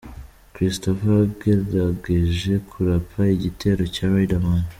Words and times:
"Christopher 0.55 1.19
yagerageje 1.51 2.53
kurapa 2.69 3.19
igitero 3.35 3.83
cya 3.95 4.07
Riderman. 4.15 4.65